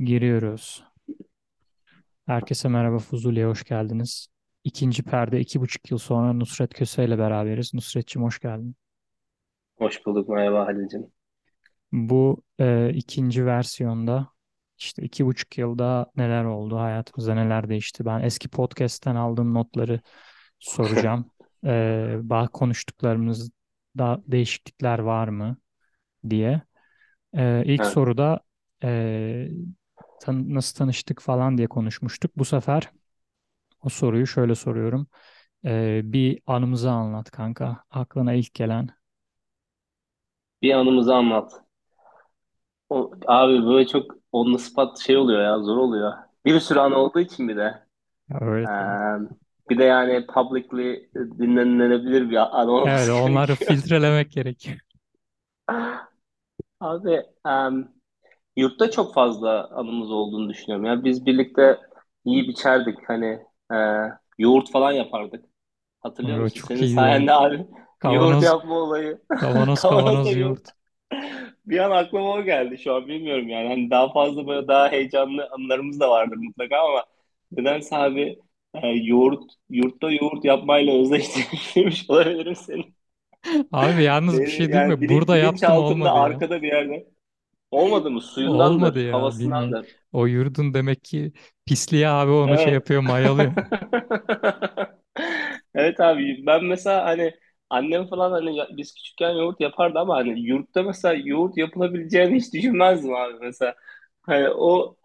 [0.00, 0.84] Giriyoruz.
[2.26, 4.28] Herkese merhaba Fuzuli'ye hoş geldiniz.
[4.64, 7.74] İkinci perde iki buçuk yıl sonra Nusret Köse ile beraberiz.
[7.74, 8.76] Nusret'cim hoş geldin.
[9.78, 10.28] Hoş bulduk.
[10.28, 11.06] Merhaba Halil'cim.
[11.92, 14.28] Bu e, ikinci versiyonda
[14.78, 18.04] işte iki buçuk yılda neler oldu, hayatımızda neler değişti.
[18.04, 20.00] Ben eski podcast'ten aldığım notları
[20.58, 21.30] soracağım.
[21.66, 25.56] E, bazı konuştuklarımızda değişiklikler var mı
[26.30, 26.62] diye.
[27.34, 27.92] E, ilk Evet.
[27.92, 28.40] soruda
[28.84, 29.48] e,
[30.20, 32.32] tan- nasıl tanıştık falan diye konuşmuştuk.
[32.38, 32.90] Bu sefer
[33.82, 35.08] o soruyu şöyle soruyorum.
[35.66, 37.84] Ee, bir anımızı anlat kanka.
[37.90, 38.90] Aklına ilk gelen.
[40.62, 41.64] Bir anımızı anlat.
[42.88, 46.12] O, abi böyle çok on the spot şey oluyor ya zor oluyor.
[46.44, 47.86] Bir sürü an olduğu için bir de.
[48.28, 48.70] Ya öyle Ee,
[49.70, 53.56] bir de yani publicly dinlenilebilir bir an Evet, olması onları gerekiyor.
[53.56, 54.78] filtrelemek gerekiyor.
[56.80, 57.16] Abi
[57.46, 57.88] em,
[58.60, 60.86] yurtta çok fazla anımız olduğunu düşünüyorum.
[60.86, 61.78] Yani biz birlikte
[62.24, 62.98] yiyip içerdik.
[63.08, 63.26] Hani
[63.72, 63.76] e,
[64.38, 65.44] yoğurt falan yapardık.
[66.00, 66.60] Hatırlıyor O musun?
[66.60, 66.88] çok Senin ya.
[66.88, 67.66] sayende abi
[68.06, 69.22] yoğurt Kavanoz, yapma olayı.
[69.36, 70.60] kavanoz, Kavanozda kavanoz yoğurt.
[70.60, 70.68] yoğurt.
[71.66, 73.68] Bir an aklıma o geldi şu an bilmiyorum yani.
[73.68, 77.04] Hani daha fazla böyle daha heyecanlı anılarımız da vardır mutlaka ama
[77.52, 78.38] nedense abi
[78.74, 82.84] e, yoğurt, yurtta yoğurt yapmayla özdeşleştirmiş olabilirim seni.
[83.72, 85.08] Abi yalnız bir şey değil yani mi?
[85.08, 86.22] bilin, Burada yaptım bilinçaltımda olmadı ya.
[86.22, 87.06] arkada bir yerde.
[87.70, 88.20] Olmadı mı?
[88.42, 89.78] Olmadı Suyundandır, ya, bilmiyorum.
[89.78, 90.00] havasındandır.
[90.12, 91.32] O yurdun demek ki
[91.66, 92.74] pisliği abi onu şey Evet.
[92.74, 93.54] yapıyor, mayalıyor.
[95.74, 97.34] Evet abi ben mesela hani
[97.70, 102.54] annem falan hani ya- biz küçükken yoğurt yapardı ama hani yurtta mesela yoğurt yapılabileceğini hiç
[102.54, 103.74] düşünmezdim abi mesela.
[104.22, 104.96] Hani o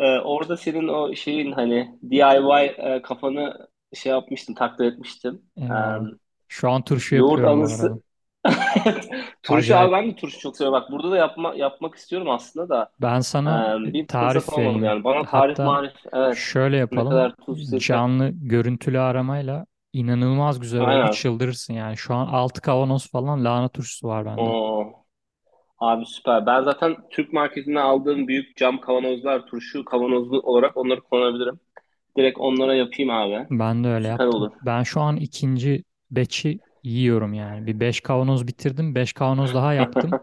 [0.00, 5.42] e, orada senin o şeyin hani DIY e, kafanı şey yapmıştım, takdir etmiştim.
[5.70, 6.10] E, Eyvallah.
[6.48, 7.98] Şu an turşu yoğurt yapıyorum bu arada.
[9.42, 9.92] Turşu abi Acayip.
[9.92, 10.80] ben de turşu çok seviyorum.
[10.82, 12.92] Bak burada da yapma, yapmak istiyorum aslında da.
[13.00, 14.84] Ben sana bir fırsat tarif vereyim.
[14.84, 15.04] yani.
[15.04, 16.36] Bana tarif Hatta marif evet.
[16.36, 17.10] şöyle Ne yapalım.
[17.10, 17.78] kadar tuz yeter.
[17.78, 20.88] Canlı görüntülü aramayla inanılmaz güzel oldu.
[20.90, 21.10] Aynen.
[21.10, 21.96] Çıldırırsın yani.
[21.96, 24.40] Şu an 6 kavanoz falan lahana turşusu var bende.
[24.40, 24.92] Oo.
[25.78, 26.46] Abi süper.
[26.46, 31.60] Ben zaten Türk marketinden aldığım büyük cam kavanozlar, turşu kavanozlu olarak onları kullanabilirim.
[32.16, 33.48] Direkt onlara yapayım abi.
[33.50, 34.42] Ben de öyle Süper yaptım.
[34.42, 34.52] olur.
[34.66, 37.66] Ben şu an ikinci batch'i yiyorum yani.
[37.66, 38.94] Bir 5 kavanoz bitirdim.
[38.94, 40.18] beş kavanoz daha yaptım.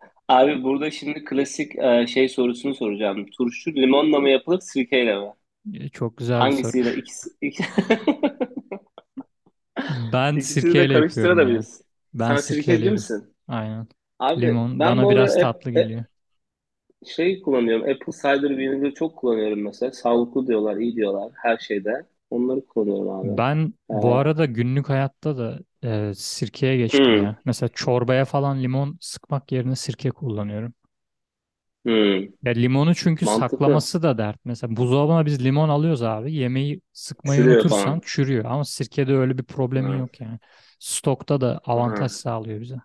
[0.28, 3.26] Abi burada şimdi klasik e, şey sorusunu soracağım.
[3.38, 5.32] Turşu limonla mı yapılır, sirkeyle mi?
[5.74, 6.72] E, Çok güzel bir soru.
[6.74, 6.94] Hangisiyle?
[6.96, 7.60] İkisi, ik-
[9.88, 11.66] Ben İkisini de sirkeyle yapıyorum ya.
[11.66, 11.82] karıştırabiliriz.
[12.14, 12.90] Ben Sen sirkeyle sirkeci yapıyorum.
[12.90, 13.34] misin?
[13.48, 13.88] Aynen.
[14.18, 16.04] Abi Limon ben bana bu biraz arada tatlı hep geliyor.
[17.06, 17.82] şey kullanıyorum.
[17.90, 19.92] Apple cider vinegar çok kullanıyorum mesela.
[19.92, 22.06] Sağlıklı diyorlar, iyi diyorlar her şeyde.
[22.30, 23.38] Onları kullanıyorum abi.
[23.38, 27.36] Ben bu arada günlük hayatta da e, sirkeye Ee, geçtim hmm, ya.
[27.44, 30.74] Mesela çorbaya falan limon sıkmak yerine sirke kullanıyorum.
[31.84, 32.36] hmm.
[32.42, 33.58] Ya limonu çünkü Mantıklı.
[33.58, 34.38] saklaması da dert.
[34.44, 36.34] Mesela buzdolabına biz limon alıyoruz abi.
[36.34, 38.00] Yemeği sıkmayı Çürüyor unutursan falan.
[38.00, 38.44] çürüyor.
[38.44, 40.38] Ama sirkede öyle bir problemin Hı, yok yani.
[40.78, 42.14] Stokta da avantaj hı.
[42.14, 42.76] sağlıyor bize.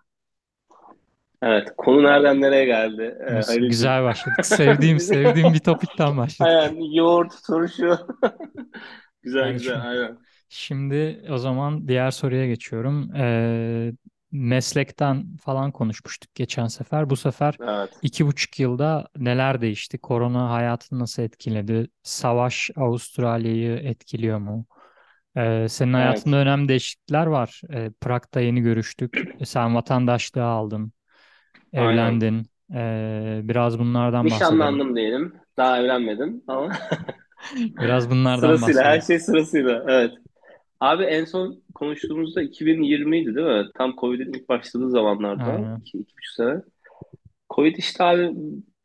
[1.42, 1.68] Evet.
[1.76, 3.68] Konu nereden nereye geldi ee, Nasıl Halil'cim?
[3.68, 4.46] güzel başladık.
[4.46, 6.54] Sevdiğim sevdiğim bir topikten başladık.
[6.54, 6.80] Aynen.
[6.92, 7.98] Yoğurt, turşu.
[9.22, 9.80] Güzel Yani güzel.
[9.88, 10.18] Aynen.
[10.48, 13.14] Şimdi o zaman diğer soruya geçiyorum.
[13.16, 13.92] Ee,
[14.32, 17.10] meslekten falan konuşmuştuk geçen sefer.
[17.10, 18.02] Bu sefer Evet.
[18.02, 19.98] iki buçuk yılda neler değişti?
[19.98, 21.88] Korona hayatını nasıl etkiledi?
[22.02, 24.66] Savaş Avustralya'yı etkiliyor mu?
[25.36, 26.36] Ee, senin hayatında Evet.
[26.36, 27.60] önemli değişiklikler var.
[27.74, 29.28] Ee, Prag'da yeni görüştük.
[29.44, 30.92] Sen vatandaşlığı aldın,
[31.76, 32.22] Aynen.
[32.22, 32.46] evlendin.
[32.74, 34.82] Ee, biraz bunlardan bahsedelim.
[34.82, 35.40] Nişanlandım diyelim.
[35.56, 36.72] Daha evlenmedim ama
[37.56, 39.20] Biraz bunlardan sırasıyla her bahsedelim.
[39.20, 39.84] şey sırasıyla.
[39.88, 40.12] Evet.
[40.80, 43.66] Abi en son konuştuğumuzda 2020'ydi değil mi?
[43.74, 45.44] Tam Covid'in ilk başladığı zamanlarda.
[45.44, 45.76] Aynen.
[45.76, 46.62] İki, iki buçuk sene.
[47.54, 48.34] Covid işte abi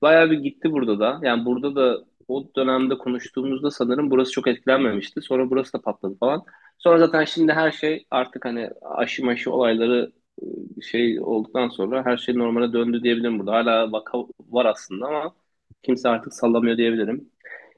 [0.02, 1.20] bayağı bir gitti burada da.
[1.24, 5.22] Yani burada da o dönemde konuştuğumuzda sanırım burası çok etkilenmemişti.
[5.22, 6.44] Sonra burası da patladı falan.
[6.78, 12.18] Sonra zaten şimdi her şey artık hani aşı maşı olayları e, şey olduktan sonra her
[12.18, 13.52] şey normale döndü diyebilirim burada.
[13.52, 14.18] Hala vaka
[14.50, 15.36] var aslında ama
[15.84, 17.30] kimse artık sallamıyor diyebilirim.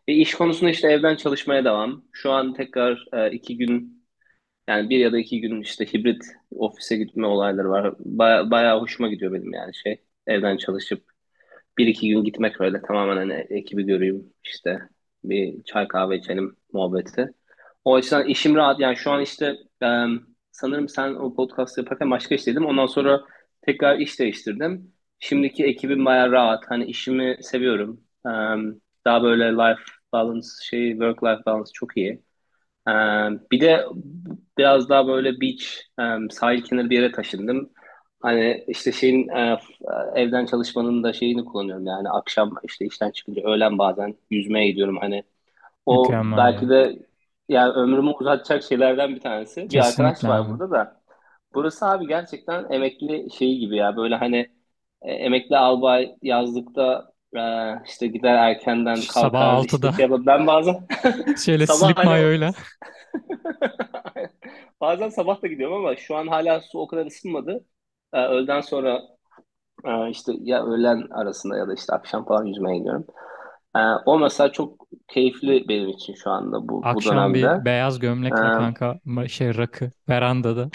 [0.10, 2.04] E, iş konusunda işte evden çalışmaya devam.
[2.12, 4.04] Şu an tekrar e, iki gün
[4.70, 7.96] yani bir ya da iki gün işte hibrit ofise gitme olayları var.
[8.00, 11.04] Baya, bayağı hoşuma gidiyor benim yani şey evden çalışıp
[11.78, 14.80] bir iki gün gitmek öyle tamamen hani ekibi göreyim işte
[15.24, 17.34] bir çay kahve içelim muhabbeti.
[17.86, 19.88] O açıdan işim rahat yani şu an işte e,
[20.52, 22.66] sanırım sen o podcast yaparken başka işteydim.
[22.66, 23.22] Ondan sonra
[23.62, 24.94] tekrar iş değiştirdim.
[25.20, 26.64] Şimdiki ekibim bayağı rahat.
[26.70, 28.02] Hani işimi seviyorum.
[28.28, 28.32] E,
[29.06, 32.24] daha böyle life balance şey work life balance çok iyi.
[33.52, 33.86] Bir de
[34.58, 35.64] biraz daha böyle beach
[36.32, 37.70] sahil kenarı bir yere taşındım.
[38.22, 39.60] Hani işte şeyin e,
[40.16, 45.24] evden çalışmanın da şeyini kullanıyorum yani akşam işte işten çıkınca öğlen bazen yüzmeye gidiyorum hani
[45.86, 46.70] o Mükemmel belki ya.
[46.70, 47.00] de
[47.50, 49.74] yani ömrümü uzatacak şeylerden bir tanesi.
[49.74, 50.50] Bir arkadaş var abi.
[50.50, 51.02] burada da
[51.56, 54.38] burası abi gerçekten emekli şeyi gibi ya böyle hani
[55.02, 57.42] e, emekli albay yazlıkta e,
[57.88, 60.26] işte gider erkenden Sabah kalkar işte altıda şey yapar.
[60.26, 60.88] Ben bazen
[61.66, 62.54] sabah slip hani mayoyla.
[64.82, 67.66] bazen sabah da gidiyorum ama şu an hala su o kadar ısınmadı.
[68.14, 69.02] E, öğleden sonra
[69.86, 73.06] e, işte ya öğlen arasında ya da işte akşam falan yüzmeye gidiyorum.
[73.76, 77.66] E, o mesela çok keyifli benim için şu anda bu bu Akşam bir dönemde.
[77.66, 80.70] beyaz gömlekle kanka ma- şey rakı verandada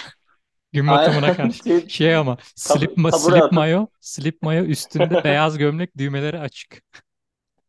[0.75, 5.59] gün batımına karşı şey, şey ama slip ma slip atıp mayo slip mayo üstünde beyaz
[5.59, 6.83] gömlek düğmeleri açık.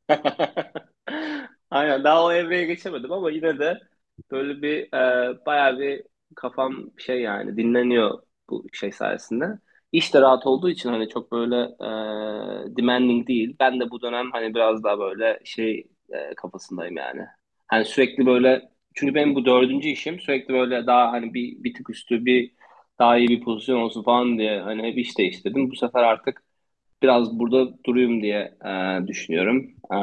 [1.72, 3.80] Aynen daha o evreye geçemedim ama yine de
[4.31, 6.04] böyle bir e, bayağı bir
[6.36, 8.19] kafam şey yani dinleniyor
[8.50, 9.46] bu şey sayesinde.
[9.92, 11.90] İş de rahat olduğu için hani çok böyle e,
[12.78, 13.56] demanding değil.
[13.60, 17.22] Ben de bu dönem hani biraz daha böyle şey e, kafasındayım yani.
[17.68, 21.90] Hani sürekli böyle çünkü benim bu dördüncü işim sürekli böyle daha hani bir, bir tık
[21.90, 22.51] üstü bir
[23.00, 25.71] daha iyi bir pozisyon olsun falan diye hani hep iş değiştirdim.
[25.71, 26.44] Bu sefer artık
[27.03, 29.68] biraz burada durayım diye e, düşünüyorum.
[29.94, 29.97] E,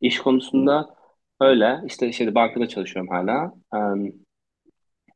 [0.00, 0.94] iş konusunda
[1.40, 1.80] öyle.
[1.86, 3.54] İşte şeyde bankada çalışıyorum hala.
[3.74, 3.78] E,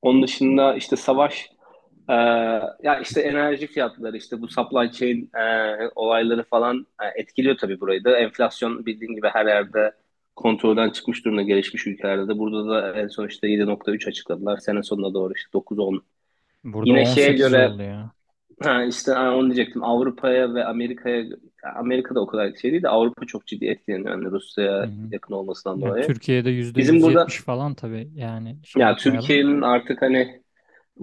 [0.03, 1.51] onun dışında işte savaş
[2.09, 2.13] e,
[2.83, 8.05] ya işte enerji fiyatları işte bu supply chain e, olayları falan e, etkiliyor tabii burayı
[8.05, 8.19] da.
[8.19, 9.93] Enflasyon bildiğin gibi her yerde
[10.37, 12.39] kontrolden çıkmış durumda gelişmiş ülkelerde de.
[12.39, 14.59] Burada da en son işte 7.3 açıkladılar.
[14.59, 16.03] Sene sonuna doğru işte 9-10.
[16.65, 18.13] Burada Yine şeye 18 göre oldu ya.
[18.63, 19.85] Ha, işte ha, onu diyecektim.
[19.85, 21.25] Avrupa'ya ve Amerika'ya
[21.77, 24.11] Amerika'da o kadar şey değil de Avrupa çok ciddi etkileniyor.
[24.11, 24.31] Yani
[24.81, 25.11] Hı Rusya'ya hı.
[25.11, 26.01] yakın olmasından Ya dolayı.
[26.01, 29.37] Türkiye'de yüzde Bizim burada falan tabii yani şey ya yapmayalım.
[29.37, 30.43] Türkiye'nin artık hani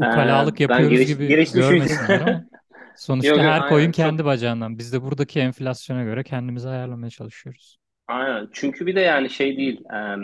[0.02, 1.60] e, Ukalalık ben yapıyoruz geliş, gibi ülke.
[1.60, 2.46] görmesinler ama
[2.96, 4.78] sonuçta Yok her koyun aynen kendi bacağından.
[4.78, 7.78] Biz de buradaki enflasyona göre kendimizi ayarlamaya çalışıyoruz.
[8.08, 8.50] aynen.
[8.54, 10.18] Çünkü bir de yani şey değil e,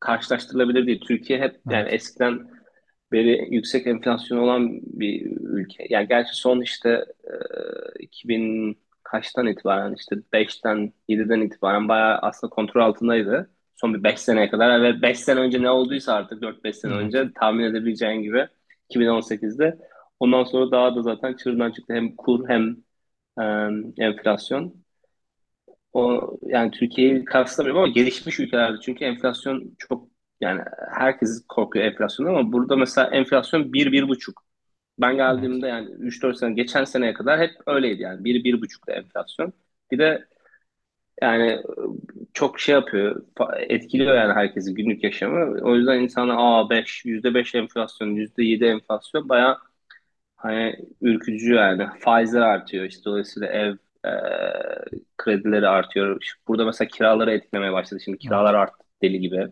[0.00, 1.00] karşılaştırılabilir değil.
[1.00, 1.92] Türkiye hep yani Evet.
[1.92, 2.50] eskiden
[3.12, 5.86] beri yüksek enflasyon olan bir ülke.
[5.90, 7.32] Yani gerçi son işte e,
[8.00, 13.50] 2000 kaçtan itibaren işte 5'ten 7'den itibaren bayağı aslında kontrol altındaydı.
[13.76, 17.04] Son bir 5 seneye kadar ve 5 sene önce ne olduysa artık 4-5 sene Evet.
[17.04, 18.48] önce tahmin edebileceğin gibi
[18.90, 19.78] 2018'de.
[20.20, 22.76] Ondan sonra daha da zaten çığırından çıktı hem kur hem
[23.40, 24.74] e, enflasyon.
[25.92, 30.09] O yani Türkiye'yi kıyaslamıyorum ama gelişmiş ülkelerde çünkü enflasyon çok
[30.40, 34.42] yani herkes korkuyor enflasyondan ama burada mesela enflasyon bir bir buçuk.
[35.00, 35.50] Ben Evet.
[35.50, 39.52] geldiğimde yani üç dört sene geçen seneye kadar hep öyleydi yani bir bir buçukta enflasyon.
[39.90, 40.28] Bir de
[41.22, 41.62] yani
[42.34, 43.22] çok şey yapıyor
[43.58, 45.60] etkiliyor yani herkesin günlük yaşamı.
[45.62, 49.58] O yüzden insana aa beş yüzde beş enflasyon %7 enflasyon bayağı
[50.36, 51.88] Hani ürkütücü yani.
[52.00, 53.76] Faizler artıyor işte dolayısıyla ev
[54.06, 54.10] e,
[55.18, 56.34] kredileri artıyor.
[56.48, 58.00] Burada mesela kiraları etkilemeye başladı.
[58.04, 59.48] Şimdi kiralar arttı deli gibi.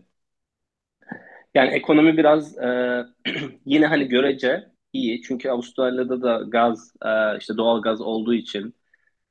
[1.55, 3.05] Yani ekonomi biraz e,
[3.65, 5.21] yine hani görece iyi.
[5.21, 8.75] Çünkü Avustralya'da da gaz e, işte doğal gaz olduğu için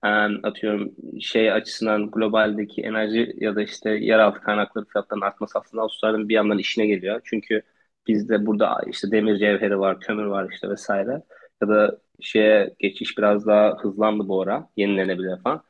[0.05, 0.09] e,
[0.43, 6.35] atıyorum şey açısından globaldeki enerji ya da işte yeraltı kaynakları fiyatlarının artması aslında Avustralya'nın bir
[6.35, 7.21] yandan işine geliyor.
[7.25, 7.63] Çünkü
[8.07, 11.23] bizde burada işte demir cevheri var, kömür var işte vesaire.
[11.63, 14.69] Ya da şeye geçiş biraz daha hızlandı bu ara.
[14.77, 15.63] Yenilenebilir falan.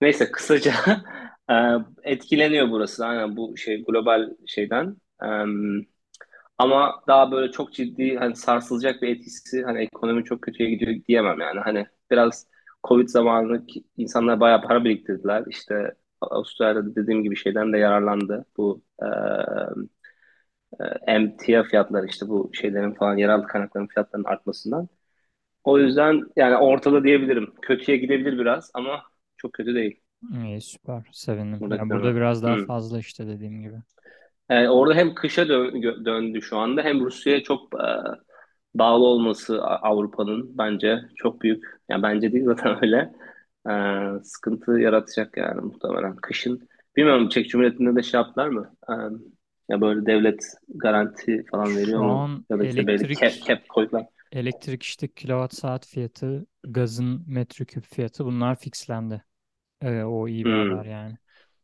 [0.00, 0.72] Neyse kısaca
[1.50, 1.54] e,
[2.04, 3.06] etkileniyor burası.
[3.06, 4.96] Aynen bu şey global şeyden.
[6.58, 11.40] Ama daha böyle çok ciddi hani sarsılacak bir etkisi hani ekonomi çok kötüye gidiyor diyemem
[11.40, 11.60] yani.
[11.60, 12.46] Hani biraz
[12.88, 15.44] Covid zamanı insanlar bayağı para biriktirdiler.
[15.48, 18.46] İşte Avustralya'da dediğim gibi şeyden de yararlandı.
[18.56, 19.06] Bu e,
[20.80, 24.88] e, emtia fiyatları işte bu şeylerin falan yeraltı kaynakların fiyatlarının artmasından.
[25.64, 27.54] O yüzden yani ortada diyebilirim.
[27.62, 29.02] Kötüye gidebilir biraz ama
[29.36, 30.00] çok kötü değil
[30.32, 31.08] İyi, süper.
[31.12, 31.60] Sevindim.
[31.60, 32.66] buradaki Ya burada biraz daha Hı.
[32.66, 33.76] fazla işte dediğim gibi.
[34.52, 37.86] Yani orada hem kışa dö- döndü şu anda hem Rusya'ya çok e,
[38.74, 41.64] bağlı olması Avrupa'nın bence çok büyük.
[41.88, 43.12] Yani bence değil zaten öyle.
[43.70, 43.72] E,
[44.24, 46.68] sıkıntı yaratacak yani muhtemelen kışın.
[46.96, 48.74] Bilmiyorum Çek Cumhuriyeti'nde de şey yaptılar mı?
[48.90, 48.92] E,
[49.68, 52.24] ya böyle devlet garanti falan veriyor Şu mu?
[52.24, 54.06] an Ya da işte böyle cap, elektrik cap koydular.
[54.32, 59.24] elektrik işte kilowatt saat fiyatı, gazın metreküp fiyatı bunlar fixlendi.
[59.82, 60.86] Ee, o iyi bir haber Hmm.
[60.86, 61.18] yani.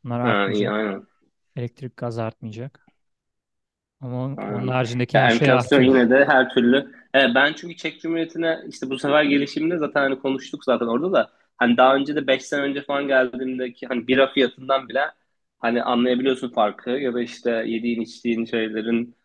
[0.05, 0.71] Bunlar Ha, iyi artmayacak.
[0.71, 1.07] aynen.
[1.59, 2.91] Elektrik gaz artmayacak.
[4.01, 4.69] Ama onun Aynen.
[4.69, 6.93] haricindeki her şey enflasyon yine de her türlü.
[7.15, 11.31] Evet, ben çünkü Çek Cumhuriyeti'ne işte bu sefer gelişimde zaten hani konuştuk zaten orada da
[11.57, 15.01] hani daha önce de 5 sene önce falan geldiğimdeki hani bira fiyatından bile
[15.59, 19.17] hani anlayabiliyorsun farkı ya da işte yediğin içtiğin şeylerin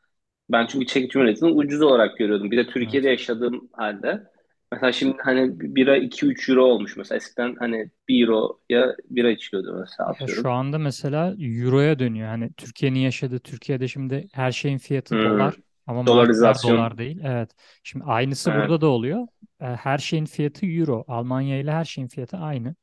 [0.51, 2.51] ben çünkü Çek Cumhuriyeti'ni ucuz olarak görüyordum.
[2.51, 3.09] Bir de Türkiye'de Evet.
[3.09, 4.31] yaşadığım halde.
[4.73, 7.17] Mesela şimdi hani bira iki üç euro olmuş mesela.
[7.17, 10.51] Eskiden hani bir euroya bira içiliyordu mesela Ya şu atıyorum.
[10.51, 12.27] anda mesela euroya dönüyor.
[12.27, 15.21] Hani Türkiye'nin yaşadığı Türkiye'de şimdi her şeyin fiyatı Hmm.
[15.21, 15.55] dolar
[15.87, 16.97] ama maaşlar dolar Dolarizasyon.
[16.97, 17.19] değil.
[17.23, 17.51] Evet.
[17.83, 18.53] Şimdi aynısı Evet.
[18.53, 19.27] burada da oluyor.
[19.61, 21.03] E, Her şeyin fiyatı euro.
[21.07, 22.75] Almanya ile her şeyin fiyatı aynı.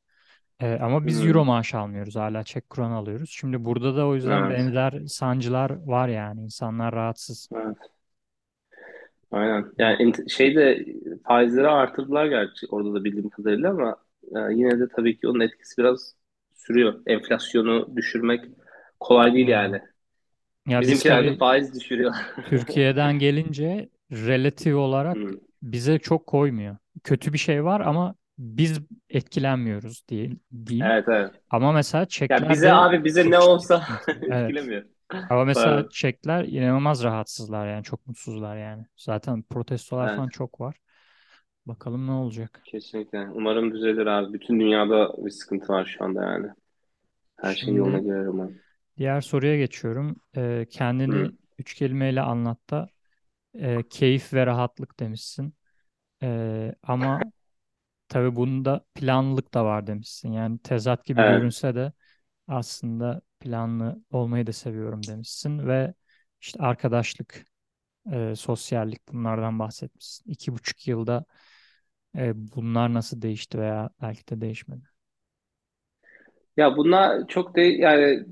[0.60, 1.46] E, ama biz euro Hmm.
[1.46, 2.16] maaş almıyoruz.
[2.16, 3.30] Hala Çek kron alıyoruz.
[3.32, 4.50] Şimdi burada da o yüzden Evet.
[4.50, 6.42] benzer sancılar var yani.
[6.44, 7.50] İnsanlar rahatsız.
[7.52, 7.90] Evet.
[9.30, 9.72] Aynen.
[9.78, 10.84] Yani int- şeyde
[11.24, 13.96] faizleri artırdılar gerçi orada da bildiğim kadarıyla ama
[14.36, 16.14] e, yine de tabii ki onun etkisi biraz
[16.54, 17.02] sürüyor.
[17.06, 18.44] Enflasyonu düşürmek
[19.00, 19.48] kolay değil Hmm.
[19.48, 19.80] yani.
[20.66, 22.14] Ya biz Bizimkiler de tabii faiz düşürüyor.
[22.44, 25.40] Türkiye'den gelince relatif olarak Hmm.
[25.62, 26.76] bize çok koymuyor.
[27.04, 30.30] Kötü bir şey var ama biz etkilenmiyoruz diye,
[30.66, 30.92] diyeyim.
[30.92, 31.30] Evet evet.
[31.50, 34.12] Ama mesela Ya bize de abi bize ne çok ciddi olsa sıkıntı.
[34.28, 34.56] Evet.
[34.56, 34.84] etkilemiyor.
[35.28, 35.90] Ama mesela Evet.
[35.90, 38.86] Çekler inanılmaz rahatsızlar yani çok mutsuzlar yani.
[38.96, 40.10] Zaten protestolar Evet.
[40.10, 40.76] falan çok var.
[41.66, 42.64] Bakalım ne olacak.
[42.64, 43.28] Kesinlikle.
[43.34, 44.32] Umarım düzelir abi.
[44.32, 46.46] Bütün dünyada bir sıkıntı var şu anda yani.
[47.36, 48.62] Her şey yoluna Şimdi girer umarım.
[48.98, 50.16] diğer soruya geçiyorum.
[50.36, 51.36] Ee, kendini Hmm.
[51.58, 52.90] üç kelimeyle anlat da
[53.54, 55.54] e, keyif ve rahatlık demişsin.
[56.24, 57.26] Ee, ama
[58.08, 60.32] Tabii bunda planlılık da var demişsin.
[60.32, 61.24] Yani tezat gibi Evet.
[61.24, 61.92] görünse de
[62.48, 65.94] aslında planlı olmayı da seviyorum demişsin ve
[66.40, 67.46] işte arkadaşlık,
[68.12, 70.30] e, sosyallik bunlardan bahsetmişsin.
[70.30, 71.24] İki buçuk yılda
[72.18, 74.84] e, bunlar nasıl değişti veya belki de değişmedi.
[76.56, 78.26] Ya bunlar çok de yani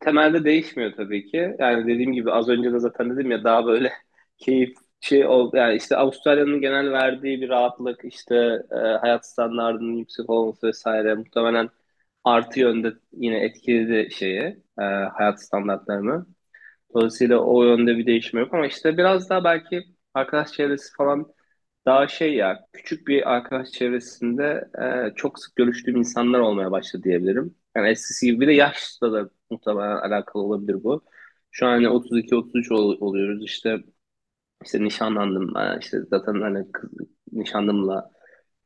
[0.00, 1.56] temelde değişmiyor tabii ki.
[1.58, 3.92] Yani dediğim gibi az önce de zaten dedim ya daha böyle
[4.38, 10.66] keyifçi ol yani işte Avustralya'nın genel verdiği bir rahatlık işte e, hayat standartının yüksek olması
[10.66, 11.70] vesaire muhtemelen
[12.24, 14.40] artı yönde yine etkiledi şeyi
[14.80, 16.26] e, hayat standartlarını.
[16.94, 19.82] Dolayısıyla o yönde bir değişme yok ama işte biraz daha belki
[20.14, 21.32] arkadaş çevresi falan
[21.86, 24.70] daha şey ya küçük bir arkadaş çevresinde
[25.12, 27.54] e, çok sık görüştüğüm insanlar olmaya başladı diyebilirim.
[27.76, 31.04] Yani eskisi gibi bir de yaşla da muhtemelen alakalı olabilir bu.
[31.50, 33.78] Şu an hani 32-33 ol- oluyoruz işte
[34.64, 36.90] işte nişanlandım ben işte zaten hani kız,
[37.32, 38.10] nişanlımla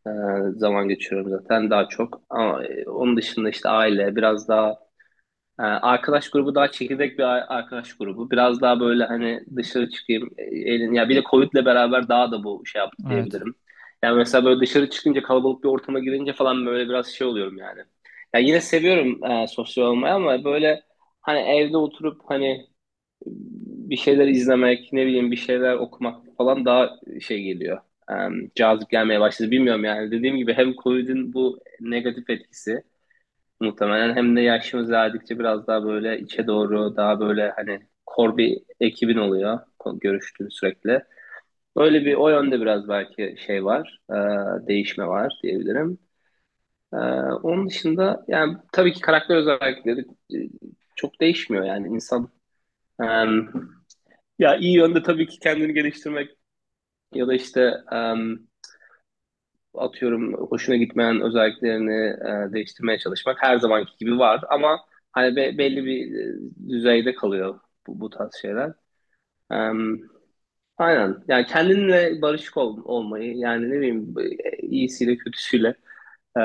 [0.06, 0.10] e,
[0.56, 4.84] zaman geçiriyorum zaten daha çok ama e, onun dışında işte aile biraz daha
[5.58, 8.30] ee, arkadaş grubu daha çekirdek bir a- arkadaş grubu.
[8.30, 12.44] Biraz daha böyle hani dışarı çıkayım, e, eğlen ya bir de Covid'le beraber daha da
[12.44, 13.08] bu şey yaptı Evet.
[13.08, 13.54] diyebilirim.
[14.02, 17.80] Yani mesela böyle dışarı çıkınca kalabalık bir ortama girince falan böyle biraz şey oluyorum yani.
[18.34, 20.82] Ya yine seviyorum e, sosyal olmayı ama böyle
[21.20, 22.66] hani evde oturup hani
[23.26, 27.80] bir şeyler izlemek, ne bileyim bir şeyler okumak falan daha şey geliyor.
[28.10, 28.14] E,
[28.54, 29.50] cazip gelmeye başladı.
[29.50, 32.82] Bilmiyorum yani dediğim gibi hem Covid'in bu negatif etkisi
[33.60, 38.62] Muhtemelen hem de yaşımız ilerledikçe biraz daha böyle içe doğru daha böyle hani kor bir
[38.80, 39.60] ekibin oluyor
[40.00, 41.02] görüştüğün sürekli.
[41.76, 44.14] Öyle bir o yönde biraz belki şey var, e,
[44.66, 45.98] değişme var diyebilirim.
[46.92, 46.96] E,
[47.42, 50.00] onun dışında yani tabii ki karakter özellikleri
[50.34, 50.38] e,
[50.96, 52.28] çok değişmiyor yani insan
[53.02, 53.06] e,
[54.38, 56.30] ya iyi yönde tabii ki kendini geliştirmek
[57.16, 57.60] ya da işte
[57.92, 57.96] e,
[59.74, 61.92] atıyorum hoşuna gitmeyen özelliklerini
[62.50, 64.80] e, değiştirmeye çalışmak her zamanki gibi var ama
[65.12, 68.72] hani be- belli bir e, düzeyde kalıyor bu, bu tarz şeyler.
[69.52, 69.56] E,
[70.78, 71.24] aynen.
[71.28, 74.14] Yani kendinle barışık ol- olmayı yani ne bileyim
[74.62, 75.74] iyisiyle kötüsüyle
[76.38, 76.42] e,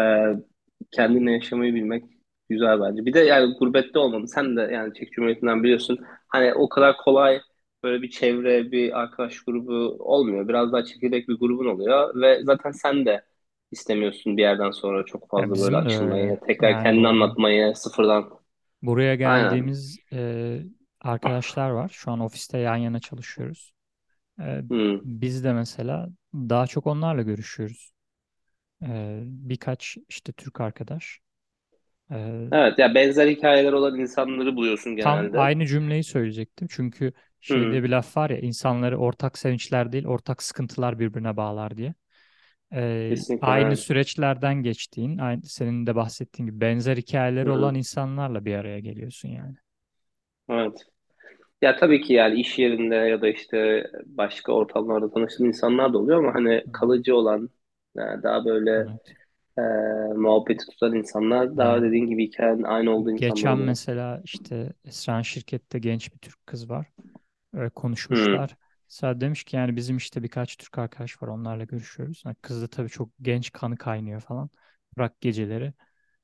[0.91, 2.03] kendinle yaşamayı bilmek
[2.49, 3.05] güzel bence.
[3.05, 4.27] Bir de yani gurbette olmalı.
[4.27, 5.99] Sen de yani Çek Cumhuriyeti'nden biliyorsun.
[6.27, 7.41] Hani o kadar kolay
[7.83, 10.47] böyle bir çevre, bir arkadaş grubu olmuyor.
[10.47, 13.25] Biraz daha çekirdek bir grubun oluyor ve zaten sen de
[13.71, 16.35] istemiyorsun bir yerden sonra çok Ya fazla böyle bizim öyle.
[16.35, 18.39] açılmayı, tekrar Yani kendini burada anlatmayı sıfırdan.
[18.81, 19.71] buraya Aynen.
[19.71, 20.59] geldiğimiz e,
[21.01, 21.89] arkadaşlar var.
[21.93, 23.73] Şu an ofiste yan yana çalışıyoruz.
[24.41, 24.99] E, Hmm.
[25.03, 27.91] biz de mesela daha çok onlarla görüşüyoruz.
[28.83, 31.19] Ee, birkaç işte Türk arkadaş.
[32.11, 35.37] Ee, Evet ya benzer hikayeler olan insanları buluyorsun tam genelde.
[35.37, 36.67] aynı cümleyi söyleyecektim.
[36.71, 37.83] Çünkü şeyde Hmm.
[37.83, 41.93] bir laf var ya insanları ortak sevinçler değil ortak sıkıntılar birbirine bağlar diye.
[42.73, 43.77] Ee, Kesinlikle aynı evet.
[43.77, 47.75] süreçlerden geçtiğin, aynı, senin de bahsettiğin gibi benzer hikayeleri olan Hmm.
[47.75, 49.55] insanlarla bir araya geliyorsun yani.
[50.49, 50.85] Evet.
[51.63, 56.19] Ya tabii ki yani iş yerinde ya da işte başka ortamlarda tanıştığın insanlar da oluyor
[56.19, 56.73] ama hani Hı hı.
[56.73, 57.49] kalıcı olan
[57.95, 59.15] yani daha böyle Evet.
[59.59, 59.61] e,
[60.15, 63.59] muhabbeti tutan insanlar daha Yani dediğin gibi hikayenin aynı olduğu insanlar geçen oluyor.
[63.59, 66.87] mesela işte Esra'nın şirkette genç bir Türk kız var.
[67.53, 68.55] Öyle konuşmuşlar.
[68.89, 72.21] Mesela demiş ki yani bizim işte birkaç Türk arkadaş var onlarla görüşüyoruz.
[72.25, 74.49] Yani kız da tabii çok genç kanı kaynıyor falan.
[74.97, 75.73] Bırak geceleri.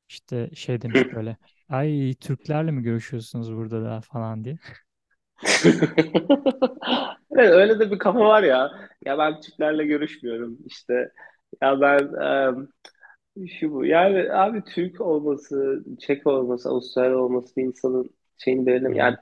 [0.10, 1.38] İşte şey demiş böyle.
[1.70, 4.58] Ay Türklerle mi görüşüyorsunuz burada da falan diye.
[7.32, 8.72] Evet, öyle de bir kafa var ya.
[9.06, 11.12] Ya ben Türklerle görüşmüyorum işte
[11.64, 12.00] Ya ben
[13.38, 13.86] e, şu bu.
[13.86, 18.92] Yani abi Türk olması, Çek olması, Avustralya olması bir insanın şeyini belirlem.
[18.92, 18.98] Hı hı.
[18.98, 19.18] Yani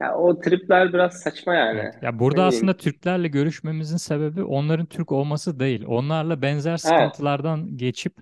[0.00, 1.82] ya o tripler biraz saçma yani.
[1.82, 1.94] Evet.
[2.02, 2.66] Ya Ne burada bileyim.
[2.66, 5.84] aslında Türklerle görüşmemizin sebebi onların Türk olması değil.
[5.86, 7.16] Onlarla benzer Evet.
[7.16, 8.16] sıkıntılardan geçip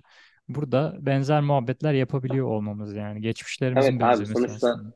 [0.47, 3.21] burada benzer muhabbetler yapabiliyor olmamız yani.
[3.75, 4.93] Evet Geçmişlerimizin abi benzemesi sonuçta aslında.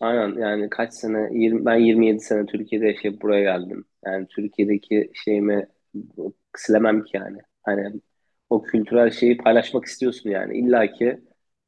[0.00, 3.84] aynen yani kaç sene 20, ben 27 sene Türkiye'de yaşayıp buraya geldim.
[4.06, 5.66] Yani Türkiye'deki şeyimi
[6.56, 7.38] silemem ki yani.
[7.62, 8.00] Hani
[8.50, 10.58] o kültürel şeyi paylaşmak istiyorsun yani.
[10.58, 11.20] İlla ki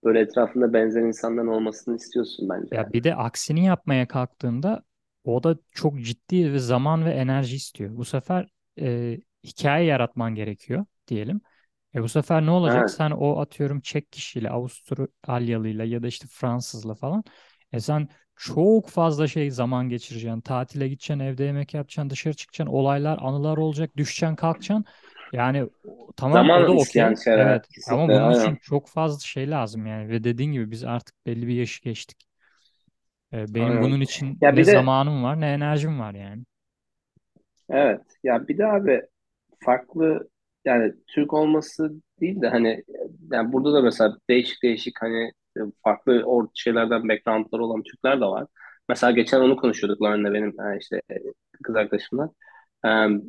[0.04, 4.82] böyle etrafında benzer insanların olmasını istiyorsun bence Ya bir de aksini yapmaya kalktığında
[5.24, 7.96] o da çok ciddi ve zaman ve enerji istiyor.
[7.96, 8.48] Bu sefer
[8.80, 11.40] e, hikaye yaratman gerekiyor diyelim.
[11.94, 12.90] E bu sefer ne olacak?
[12.90, 12.90] Evet.
[12.90, 17.24] Sen o atıyorum Çek kişiyle, Avustralyalıyla ya da işte Fransızla falan.
[17.72, 20.40] E sen çok fazla şey zaman geçireceksin.
[20.40, 24.84] Tatile gideceksin, evde yemek yapacaksın, dışarı çıkacaksın, olaylar, anılar olacak, düşeceksin, kalkacaksın.
[25.34, 25.70] Yani
[26.16, 27.14] tamam o da Zaman isteyen okey.
[27.14, 27.68] şeyler Evet.
[27.86, 28.58] Ama bunun için aynen.
[28.62, 30.08] çok fazla şey lazım yani.
[30.08, 32.18] Ve dediğin gibi biz artık belli bir yaşı geçtik.
[33.32, 33.82] E, benim Aynen.
[33.82, 36.44] bunun için Ya ne bir de zamanım var ne enerjim var yani.
[37.70, 38.00] Evet.
[38.24, 39.02] Ya bir de abi
[39.64, 40.30] farklı
[40.66, 41.90] yani Türk olması
[42.22, 42.84] değil de hani
[43.32, 45.32] yani burada da mesela değişik değişik hani
[45.84, 48.46] farklı or şeylerden backgroundları olan Türkler de var.
[48.90, 51.02] Mesela geçen onu konuşuyorduk Lauren'le benim e, işte
[51.64, 52.30] kız arkadaşımla.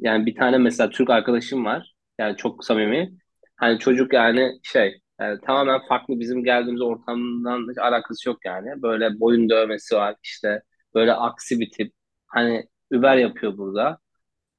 [0.02, 1.95] Yani bir tane mesela Türk arkadaşım var.
[2.20, 3.18] Yani çok samimi.
[3.56, 8.82] Hani çocuk yani şey yani tamamen farklı bizim geldiğimiz ortamdan hiç alakası yok yani.
[8.82, 10.62] Böyle boyun dövmesi var işte
[10.94, 11.94] böyle aksi bir tip.
[12.28, 14.00] Hani Uber yapıyor burada.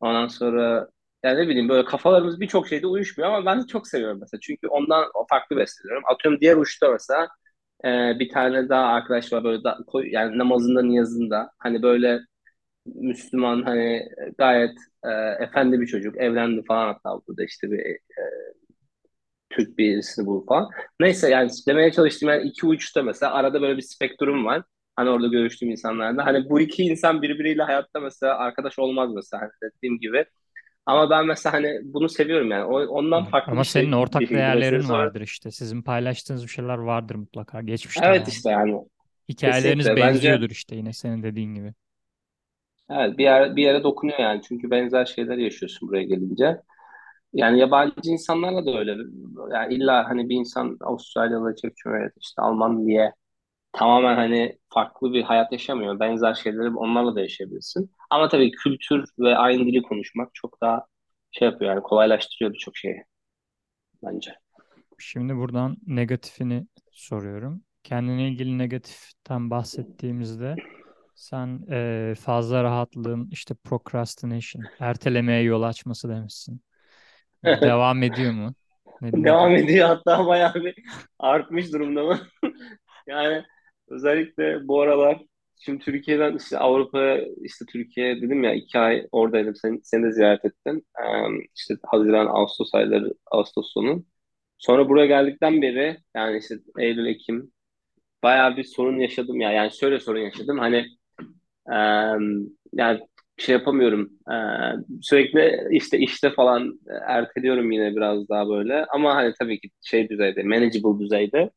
[0.01, 0.89] Ondan sonra
[1.25, 4.41] yani ne bileyim böyle kafalarımız birçok şeyde uyuşmuyor ama ben de çok seviyorum mesela.
[4.41, 6.05] Çünkü ondan farklı besleniyorum.
[6.13, 7.29] Atıyorum diğer uçta mesela
[7.85, 12.21] e, bir tane daha arkadaş var böyle da, koy- yani namazında niyazında hani böyle
[12.95, 14.75] Müslüman hani gayet
[15.05, 15.11] e,
[15.45, 17.99] efendi bir çocuk evlendi falan hatta burada işte bir e,
[19.51, 20.71] Türk birisini bul falan.
[21.01, 24.63] Neyse yani demeye çalıştığım yani iki uçta mesela arada böyle bir spektrum var.
[24.97, 26.27] Hani orada görüştüğüm insanlarda.
[26.27, 30.25] Hani bu iki insan birbiriyle hayatta mesela arkadaş olmaz mesela hani dediğim gibi.
[30.87, 32.65] Ama ben mesela hani bunu seviyorum yani.
[32.65, 34.39] Ondan farklı Ama bir senin şey ortak mesela.
[34.39, 35.51] değerlerin Sonra vardır işte.
[35.51, 37.63] Sizin paylaştığınız bir şeyler vardır mutlaka.
[37.63, 38.29] Geçmişten evet yani.
[38.29, 38.85] işte yani
[39.29, 41.75] Hikayeleriniz kesinlikle bence benziyordur işte yine senin dediğin gibi.
[42.91, 44.43] Evet bir yer, bir yere dokunuyor yani.
[44.49, 46.63] Çünkü benzer şeyler yaşıyorsun buraya gelince.
[47.33, 48.97] Yani yabancı insanlarla da öyle.
[49.53, 53.13] Yani illa hani bir insan Avustralyalı, Çek Cumhuriyeti, işte Alman diye
[53.73, 56.01] tamamen hani farklı bir hayat yaşamıyor.
[56.01, 57.91] Benzer şeyleri onlarla da yaşayabilirsin.
[58.11, 60.87] Ama tabii kültür ve aynı dili konuşmak çok daha
[61.31, 63.05] şey yapıyor yani kolaylaştırıyor birçok şeyi
[64.05, 64.35] bence.
[64.99, 67.63] Şimdi buradan negatifini soruyorum.
[67.85, 70.57] Kendine ilgili negatiften bahsettiğimizde
[71.17, 76.63] sen eee, fazla rahatlığın işte procrastination, ertelemeye yol açması demişsin.
[77.43, 78.55] Bu devam ediyor mu?
[79.13, 80.75] Devam ediyor hatta bayağı bir
[81.19, 82.19] artmış durumda mı?
[83.09, 83.45] Yani
[83.89, 85.23] özellikle bu aralar
[85.57, 89.57] şimdi Türkiye'den işte Avrupa'ya işte Türkiye dedim ya iki ay oradaydım.
[89.57, 90.83] Sen, seni de ziyaret ettim.
[91.01, 91.05] Ee,
[91.57, 94.05] işte Haziran, Ağustos ayları, Ağustos sonu.
[94.59, 97.53] Sonra buraya geldikten beri yani işte Eylül, Ekim
[98.23, 99.53] bayağı bir sorun yaşadım ya.
[99.53, 100.59] Yani şöyle sorun yaşadım.
[100.59, 100.87] Hani
[101.73, 101.77] ee,
[102.73, 103.01] yani
[103.37, 104.11] şey yapamıyorum.
[104.33, 104.35] Ee,
[105.03, 108.85] sürekli işte işte falan erteliyorum yine biraz daha böyle.
[108.87, 111.51] Ama hani tabii ki şey düzeyde, manageable düzeyde.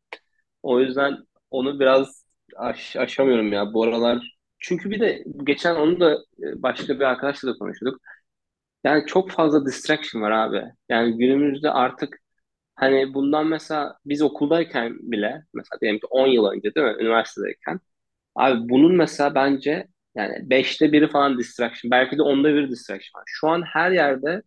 [0.63, 1.17] O yüzden
[1.51, 2.25] onu biraz
[2.57, 4.37] aş aşamıyorum ya bu aralar.
[4.59, 8.01] Çünkü bir de geçen onu da e, başka bir arkadaşla da konuşuyorduk.
[8.83, 10.63] Yani çok fazla distraction var abi.
[10.89, 12.17] Yani günümüzde artık
[12.75, 16.95] hani bundan mesela biz okuldayken bile mesela diyelim ki 10 yıl önce değil mi?
[17.03, 17.79] Üniversitedeyken
[18.35, 21.91] Abi bunun mesela bence yani beşte biri falan distraction.
[21.91, 23.23] Belki de onda bir distraction var.
[23.27, 24.41] Şu an her yerde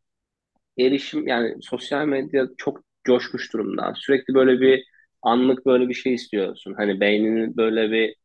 [0.79, 3.93] erişim yani sosyal medya çok coşmuş durumda.
[3.97, 4.85] Sürekli böyle bir
[5.23, 6.75] anlık böyle bir şey istiyorsun.
[6.79, 8.17] Hani beyninin böyle bir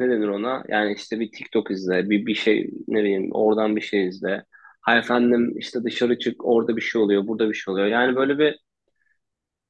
[0.00, 0.64] ne denir ona?
[0.68, 4.44] Yani işte bir TikTok izle, bir bir şey ne bileyim oradan bir şey izle.
[4.80, 7.86] Hay efendim işte dışarı çık orada bir şey oluyor, burada bir şey oluyor.
[7.86, 8.58] Yani böyle bir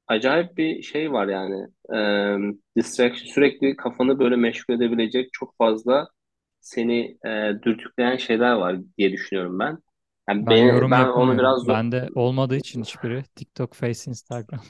[0.07, 1.67] acayip bir şey var yani.
[1.95, 6.07] Ee, distraction sürekli kafanı böyle meşgul edebilecek çok fazla
[6.61, 9.77] seni e, dürtükleyen şeyler var diye düşünüyorum ben.
[10.29, 14.61] Yani Ben beni, yorum ben onu biraz zor, Bende olmadığı için hiçbiri TikTok, Face, Instagram.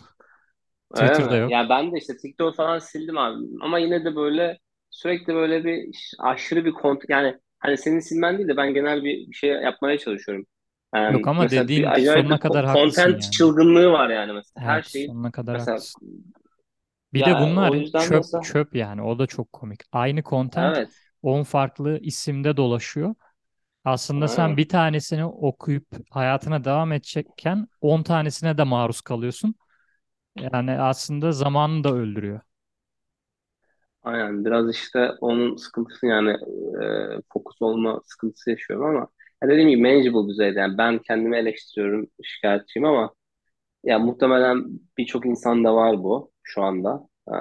[0.96, 1.54] Twitter'da yok.
[1.54, 3.46] Ya ben de işte TikTok falan sildim abi.
[3.62, 8.48] Ama yine de böyle sürekli böyle bir aşırı bir kont yani hani senin silmen değil
[8.50, 10.46] de ben genel bir, bir şey yapmaya çalışıyorum.
[10.96, 13.32] Ee, Yok ama mesela bir sonuna kadar haklısın content yani.
[13.32, 16.02] çılgınlığı var yani mesela her Evet, şeyin sonuna kadar mesela haklısın.
[17.14, 19.82] Bir de ya bunlar yüzden çöp mesela çöp yani o da çok komik.
[19.92, 23.16] Aynı content evet 10 farklı isimde dolaşıyor.
[23.86, 29.56] Aslında sen Ha, bir tanesini okuyup hayatına devam edecekken 10 tanesine de maruz kalıyorsun.
[30.38, 32.42] Yani aslında zamanını da öldürüyor.
[34.04, 36.30] aynen biraz işte onun sıkıntısı yani
[36.84, 39.08] e, fokus olma sıkıntısı yaşıyorum ama
[39.44, 43.14] ya dediğim gibi manageable düzeyde yani ben kendimi eleştiriyorum şikayetçiyim ama
[43.86, 44.66] ya muhtemelen
[45.00, 47.10] birçok insanda var bu şu anda.
[47.30, 47.34] Ee,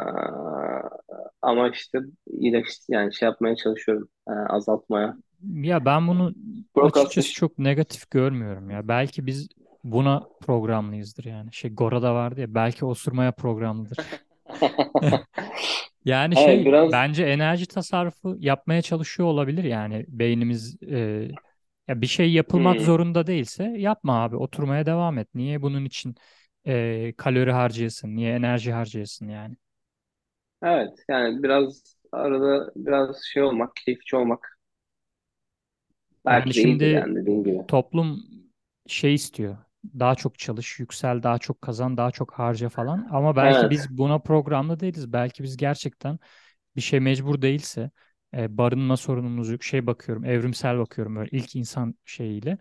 [1.42, 5.16] ama işte iyileş yani şey yapmaya çalışıyorum e, azaltmaya.
[5.42, 7.32] Ya ben bunu açıkçası Procrastination.
[7.32, 8.88] çok negatif görmüyorum ya.
[8.88, 9.48] Belki biz
[9.84, 11.52] buna programlıyızdır yani.
[11.52, 13.98] Şey Gora'da vardı ya belki osurmaya programlıdır.
[16.04, 21.28] Yani Evet şey biraz bence enerji tasarrufu yapmaya çalışıyor olabilir yani beynimiz e,
[21.88, 25.28] ya bir şey yapılmak hmm, zorunda değilse yapma abi oturmaya devam et.
[25.34, 26.14] Niye bunun için
[26.66, 29.56] e, kalori harcayasın, niye enerji harcayasın yani?
[30.62, 34.58] Evet yani biraz arada biraz şey olmak, keyifçi olmak
[36.28, 37.62] Yani belki de iyidir şimdi yani dediğin gibi.
[37.68, 38.24] toplum
[38.86, 39.58] şey istiyor.
[40.00, 43.08] Daha çok çalış, yüksel, daha çok kazan, daha çok harca falan.
[43.10, 43.70] Ama belki Evet.
[43.70, 45.12] biz buna programlı değiliz.
[45.12, 46.18] Belki biz gerçekten
[46.76, 47.90] bir şey mecbur değilse
[48.36, 49.64] e, barınma sorunumuz yok.
[49.64, 52.58] Şey bakıyorum, evrimsel bakıyorum böyle ilk insan şeyiyle.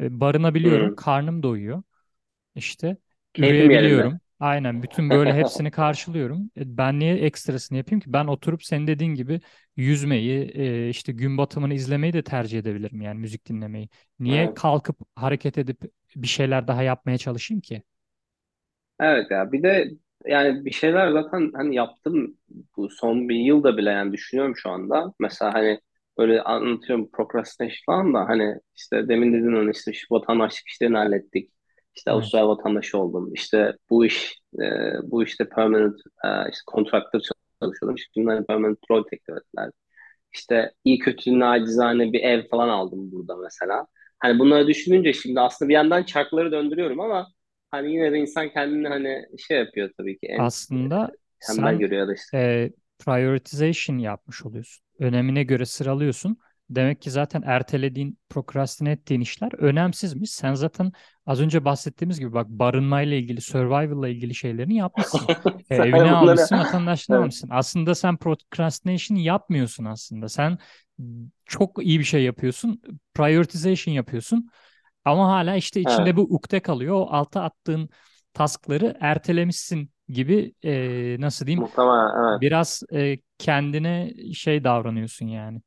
[0.00, 0.96] E, barınabiliyorum, Hmm.
[0.96, 1.82] karnım doyuyor.
[2.54, 2.96] İşte
[3.32, 4.02] Keyfim yerinde.
[4.02, 4.20] üreyebiliyorum.
[4.40, 6.50] Aynen bütün böyle hepsini karşılıyorum.
[6.56, 8.12] E, ben niye ekstrasını yapayım ki?
[8.12, 9.40] Ben oturup senin dediğin gibi
[9.76, 13.88] yüzmeyi, e, işte gün batımını izlemeyi de tercih edebilirim yani müzik dinlemeyi.
[14.18, 14.54] Niye Evet.
[14.54, 15.82] kalkıp hareket edip
[16.16, 17.82] bir şeyler daha yapmaya çalışayım ki?
[19.00, 19.90] Evet ya bir de
[20.26, 22.36] yani bir şeyler zaten hani yaptım
[22.76, 25.14] bu son bir yılda bile yani düşünüyorum şu anda.
[25.20, 25.80] Mesela hani
[26.18, 31.50] böyle anlatıyorum procrastination falan da hani işte demin dedin onu işte şu vatandaşlık işlerini hallettik.
[31.96, 32.10] İşte.
[32.10, 33.34] Avustralya vatandaşı oldum.
[33.34, 34.64] İşte bu iş e,
[35.02, 37.20] bu işte permanent e, işte contractor
[37.62, 37.98] çalışıyordum.
[38.14, 39.70] Şimdi hani permanent rol teklif ettiler.
[40.34, 43.86] İşte iyi kötü nacizane bir ev falan aldım burada mesela.
[44.18, 47.28] Hani bunları düşününce şimdi aslında bir yandan çarkları döndürüyorum ama
[47.70, 52.00] hani yine de insan kendini hani şey yapıyor tabii ki en Aslında tembel sen görüyor
[52.02, 52.32] ya da işte.
[52.34, 54.84] e, prioritization yapmış oluyorsun.
[54.98, 56.38] Önemine göre sıralıyorsun.
[56.70, 60.30] Demek ki zaten ertelediğin, prokrastine ettiğin işler önemsizmiş.
[60.30, 60.92] Sen zaten
[61.30, 65.20] az önce bahsettiğimiz gibi bak barınmayla ilgili, survival'la ilgili şeylerini yapmışsın.
[65.70, 67.48] E, evini Hani bunları almışsın, vatandaşlığını evet, almışsın.
[67.52, 70.28] Aslında sen procrastination yapmıyorsun aslında.
[70.28, 70.58] Sen
[71.46, 72.82] çok iyi bir şey yapıyorsun.
[73.14, 74.48] Prioritization yapıyorsun.
[75.04, 76.94] Ama hala işte içinde evet, bu ukde kalıyor.
[76.94, 77.88] O alta attığın
[78.34, 82.40] taskları ertelemişsin gibi e, nasıl diyeyim muhtemelen evet.
[82.40, 85.62] biraz e, kendine şey davranıyorsun yani.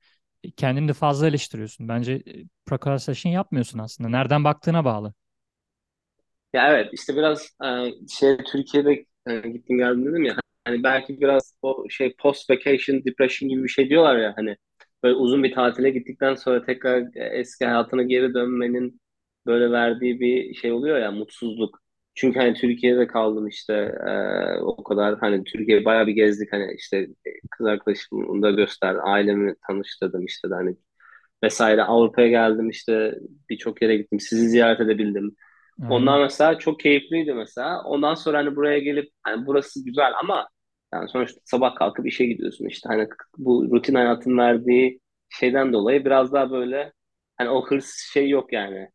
[0.57, 1.87] Kendini de fazla eleştiriyorsun.
[1.87, 2.21] Bence e,
[2.65, 4.09] procrastination yapmıyorsun aslında.
[4.09, 5.13] Nereden baktığına bağlı.
[6.53, 7.67] Ya evet işte biraz e,
[8.09, 10.35] şey Türkiye'de e, gittim geldim dedim ya
[10.65, 14.57] hani belki biraz o şey post vacation depression gibi bir şey diyorlar ya hani
[15.03, 19.01] böyle uzun bir tatile gittikten sonra tekrar e, eski hayatına geri dönmenin
[19.45, 21.79] böyle verdiği bir şey oluyor ya mutsuzluk.
[22.15, 23.73] Çünkü hani Türkiye'de kaldım işte
[24.07, 27.07] e, o kadar hani Türkiye bayağı bir gezdik hani işte
[27.51, 30.75] kız arkadaşımı da gösterdi ailemi tanıştırdım işte de hani
[31.43, 33.15] vesaire Avrupa'ya geldim işte
[33.49, 35.35] birçok yere gittim sizi ziyaret edebildim.
[35.81, 35.93] Aynen.
[35.93, 37.83] Onlar mesela çok keyifliydi mesela.
[37.83, 40.47] Ondan sonra hani buraya gelip hani burası güzel ama
[40.93, 43.07] yani sonuçta sabah kalkıp işe gidiyorsun işte hani
[43.37, 46.93] bu rutin hayatın verdiği şeyden dolayı biraz daha böyle
[47.37, 48.89] hani o hırs şey yok yani.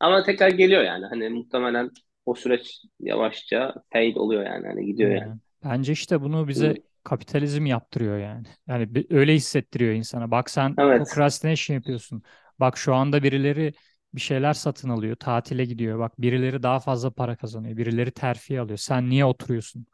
[0.00, 1.90] Ama tekrar geliyor yani hani muhtemelen
[2.26, 5.26] o süreç yavaşça fade oluyor yani hani gidiyor yani.
[5.26, 6.82] Yani bence işte bunu bize Hı.
[7.04, 8.46] kapitalizm yaptırıyor yani.
[8.66, 10.30] Yani öyle hissettiriyor insana.
[10.30, 11.08] Bak sen Evet.
[11.08, 12.22] procrastination yapıyorsun.
[12.60, 13.72] Bak şu anda birileri
[14.14, 15.98] bir şeyler satın alıyor, tatile gidiyor.
[15.98, 18.78] Bak birileri daha fazla para kazanıyor, birileri terfi alıyor.
[18.78, 19.86] Sen niye oturuyorsun?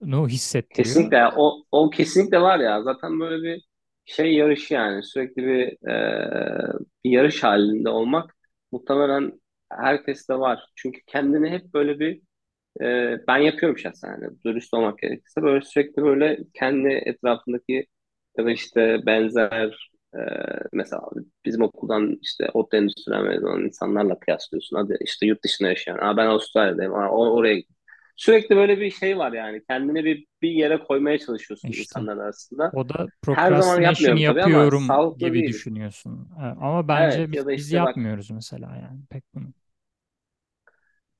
[0.00, 0.84] Nu hissettiriyor.
[0.84, 3.62] Kesinlikle o, o kesinlikle var ya zaten böyle bir
[4.04, 6.72] şey yarışı yani sürekli bir, e,
[7.04, 8.36] bir yarış halinde olmak
[8.72, 9.32] muhtemelen
[9.72, 10.64] herkeste var.
[10.76, 12.22] Çünkü kendini hep böyle bir
[12.80, 17.86] e, ben yapıyorum şahsen yani dürüst olmak gerekirse böyle sürekli böyle kendi etrafındaki
[18.38, 20.18] ya da işte benzer e,
[20.72, 21.02] mesela
[21.44, 24.76] bizim okuldan işte ot endüstrisinden mezun olan insanlarla kıyaslıyorsun.
[24.76, 25.98] Hadi işte yurt dışında yaşayan.
[25.98, 26.94] Aa, ben Avustralya'dayım.
[26.94, 27.62] Aa, o- oraya
[28.16, 29.62] Sürekli böyle bir şey var yani.
[29.70, 32.72] Kendini bir, bir yere koymaya çalışıyorsun İşte insanlar arasında.
[32.72, 35.46] o da Her zaman yapmıyorum tabii ama yapıyorum gibi değil.
[35.46, 36.30] düşünüyorsun.
[36.38, 39.54] E, Ama bence Evet biz, ya da biz işte bak yapmıyoruz mesela yani pek bunu.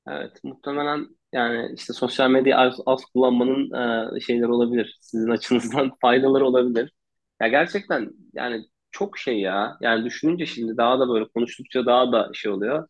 [0.07, 3.71] evet muhtemelen yani işte sosyal medyayı az, az kullanmanın
[4.17, 4.97] e, şeyleri olabilir.
[5.01, 6.93] Sizin açınızdan faydaları olabilir.
[7.41, 9.77] Ya gerçekten yani çok şey ya.
[9.81, 12.89] Yani düşününce şimdi daha da böyle konuştukça daha da şey oluyor.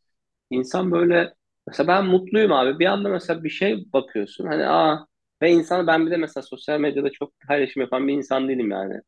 [0.51, 1.33] İnsan böyle
[1.67, 2.79] mesela ben mutluyum abi.
[2.79, 4.47] Bir anda mesela bir şey bakıyorsun.
[4.47, 5.07] Hani aa
[5.43, 9.01] ve insan ben bir de mesela sosyal medyada çok paylaşım yapan bir insan değilim yani.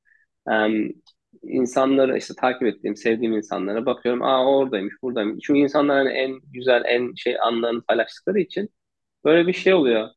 [1.44, 4.22] insanları işte takip ettiğim, sevdiğim insanlara bakıyorum.
[4.24, 5.40] Aa oradaymış, buradaymış.
[5.48, 8.70] Çünkü insanlar hani en güzel, en şey anlarını paylaştıkları için
[9.26, 10.10] böyle bir şey oluyor.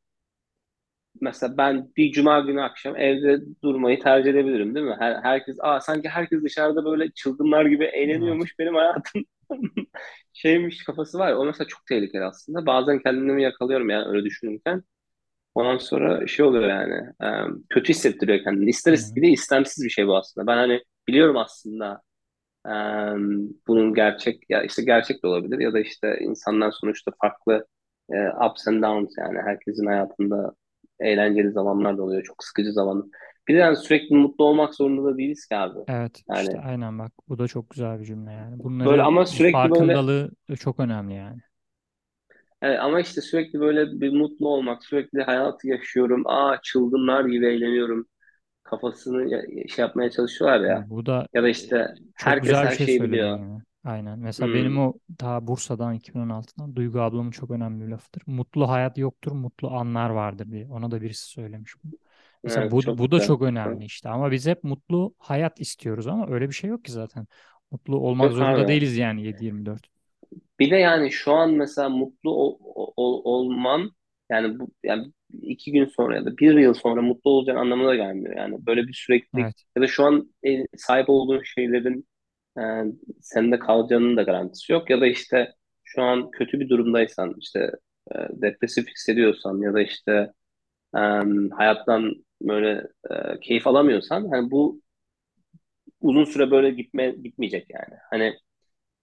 [1.21, 4.97] Mesela ben bir cuma günü akşam evde durmayı tercih edebilirim değil mi?
[4.99, 8.45] Her, herkes, aa sanki herkes dışarıda böyle çılgınlar gibi Evet.
[8.45, 9.25] eğleniyormuş benim hayatım
[10.33, 11.33] şeymiş kafası var.
[11.33, 12.67] O mesela çok tehlikeli aslında.
[12.67, 14.83] Bazen kendimi yakalıyorum yani öyle düşünürken.
[15.55, 17.13] Ondan sonra şey oluyor yani.
[17.71, 18.71] kötü hissettiriyor kendini.
[18.71, 20.47] İster bir de istemsiz bir şey bu aslında.
[20.47, 22.03] Ben hani biliyorum aslında
[23.69, 27.67] bunun gerçek ya işte gerçek de olabilir ya da işte insanlar sonuçta farklı
[28.47, 30.53] ups and downs yani herkesin hayatında
[31.01, 32.23] eğlenceli zamanlar da oluyor.
[32.25, 33.11] Çok sıkıcı zaman.
[33.49, 35.79] Bir de yani sürekli mutlu olmak zorunda da değiliz ki abi.
[35.87, 38.63] Evet işte Yani aynen bak bu da çok güzel bir cümle yani.
[38.85, 40.31] böyle Bunları ama sürekli böyle farkındalığı
[40.61, 41.41] çok önemli yani.
[42.63, 48.07] Evet, ama işte sürekli böyle bir mutlu olmak, sürekli hayatı yaşıyorum, aa çılgınlar gibi eğleniyorum
[48.65, 49.31] kafasını
[49.71, 50.89] şey yapmaya çalışıyorlar ya.
[50.89, 53.29] Bu da Ya da e, işte çok herkes güzel bir her şey şeyi biliyor.
[53.29, 53.63] yani.
[53.85, 54.19] Aynen.
[54.19, 58.23] Mesela benim Hmm, o daha Bursa'dan 2016'dan Duygu ablamın çok önemli bir lafıdır.
[58.27, 60.69] Mutlu hayat yoktur, mutlu anlar vardır diye.
[60.69, 61.93] Ona da birisi söylemiş bunu.
[62.45, 63.21] Mesela evet bu, çok bu da güzel.
[63.21, 64.09] çok önemli işte.
[64.09, 67.27] Ama biz hep mutlu hayat istiyoruz ama öyle bir şey yok ki zaten.
[67.71, 68.67] Mutlu olmak Yok zorunda abi.
[68.67, 69.87] değiliz yani 7-24.
[70.61, 72.59] Bir de yani şu an mesela mutlu ol-
[72.97, 73.91] ol- olman
[74.31, 75.13] yani bu yani
[75.43, 78.37] iki gün sonra ya da bir yıl sonra mutlu olacağın anlamına da gelmiyor.
[78.37, 79.65] Yani böyle bir süreklilik Evet.
[79.77, 82.09] ya da şu an e, sahip olduğun şeylerin
[82.59, 82.85] e,
[83.21, 84.91] sende kalacağının da garantisi yok.
[84.91, 87.73] Ya da işte şu an kötü bir durumdaysan işte
[88.13, 90.33] e, depresif hissediyorsan ya da işte
[90.97, 91.01] e,
[91.57, 94.83] hayattan böyle e, keyif alamıyorsan hani bu
[96.01, 98.01] uzun süre böyle gitme gitmeyecek yani.
[98.11, 98.35] Hani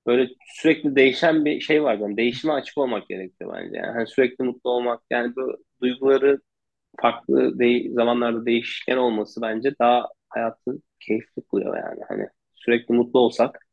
[0.07, 1.95] böyle sürekli değişen bir şey var.
[1.99, 3.77] Yani değişime açık olmak gerekiyor bence.
[3.77, 6.39] Yani hani sürekli mutlu olmak yani bu duyguları
[7.01, 12.01] farklı de zamanlarda değişken olması bence daha hayatı keyifli kılıyor yani.
[12.09, 12.27] Hani
[12.65, 13.67] sürekli mutlu olsak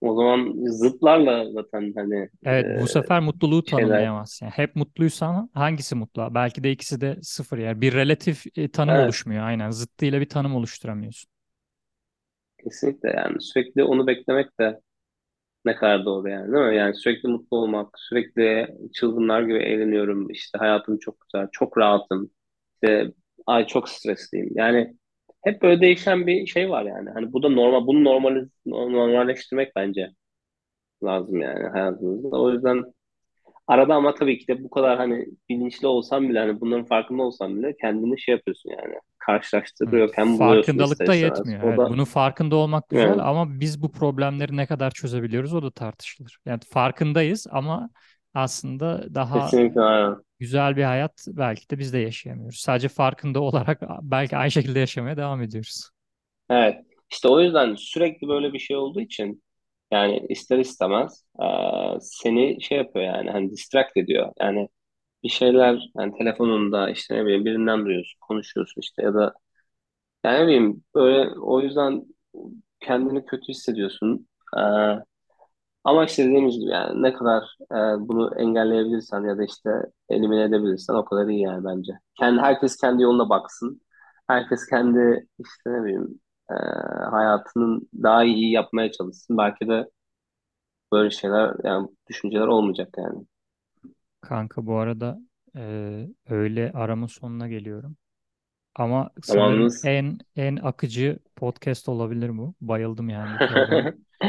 [0.00, 4.46] o zaman zıtlarla zaten hani Evet e, bu sefer mutluluğu şeyler tanımlayamazsın.
[4.46, 6.34] Yani hep mutluysan hangisi mutlu?
[6.34, 7.80] Belki de ikisi de sıfır yer.
[7.80, 9.70] Bir relatif e, tanım evet oluşmuyor aynen.
[9.70, 11.30] Zıttıyla bir tanım oluşturamıyorsun.
[12.64, 14.80] kesinlikle yani sürekli onu beklemek de
[15.64, 16.76] ne kadar doğru yani değil mi?
[16.76, 22.30] Yani sürekli mutlu olmak, sürekli çılgınlar gibi eğleniyorum, işte hayatım çok güzel, çok rahatım,
[22.74, 23.12] işte
[23.46, 24.50] ay çok stresliyim.
[24.54, 24.96] Yani
[25.46, 27.10] hep böyle değişen bir şey var yani.
[27.10, 30.10] Hani bu da normal, bunu normal, normalleştirmek bence
[31.04, 32.28] lazım yani hayatımızda.
[32.28, 32.84] O yüzden
[33.66, 37.56] arada ama tabii ki de bu kadar hani bilinçli olsam bile hani bunların farkında olsam
[37.56, 38.92] bile kendini şey yapıyorsun yani.
[38.92, 39.02] Evet.
[39.18, 41.62] Karşılaştırıyorken buluyorsun ister Farkındalık da yetmiyor.
[41.62, 45.54] O Evet, da bunun farkında olmak güzel yani, ama biz bu problemleri ne kadar çözebiliyoruz
[45.54, 46.38] o da tartışılır.
[46.46, 47.90] Yani farkındayız ama
[48.36, 50.22] aslında daha kesinlikle aynen.
[50.40, 52.58] güzel bir hayat belki de biz de yaşayamıyoruz.
[52.60, 55.90] Sadece farkında olarak belki aynı şekilde yaşamaya devam ediyoruz.
[56.50, 56.84] Evet.
[57.12, 59.42] İşte o yüzden sürekli böyle bir şey olduğu için
[59.90, 64.32] yani ister istemez eee, seni şey yapıyor yani hani distract ediyor.
[64.40, 64.68] Yani
[65.24, 69.34] bir şeyler yani telefonunda işte ne bileyim birinden duyuyorsun, konuşuyorsun işte ya da
[70.24, 72.04] yani ne bileyim böyle o yüzden
[72.80, 74.28] kendini kötü hissediyorsun.
[74.56, 74.98] Eee,
[75.86, 79.70] ama işte dediğimiz gibi yani ne kadar eee, bunu engelleyebilirsen ya da işte
[80.10, 81.92] elimine edebilirsen o kadar iyi yani bence.
[82.20, 83.82] Kendi, herkes kendi yoluna baksın.
[84.28, 86.20] Herkes kendi işte ne bileyim
[86.52, 86.56] eee,
[87.12, 89.38] hayatının daha iyi yapmaya çalışsın.
[89.38, 89.90] Belki de
[90.92, 93.26] böyle şeyler yani düşünceler olmayacak yani.
[94.20, 95.18] Kanka bu arada
[95.56, 95.60] e,
[96.28, 97.96] öğle aramın sonuna geliyorum.
[98.76, 102.54] Ama sanırım Zamanınız en en akıcı podcast olabilir bu.
[102.62, 103.92] Bayıldım yani bu.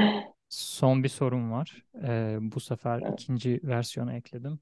[0.49, 1.85] Son bir sorum var.
[2.03, 4.59] Ee, bu sefer ikinci versiyonu ekledim.